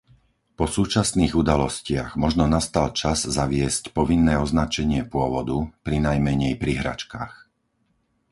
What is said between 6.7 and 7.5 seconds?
hračkách.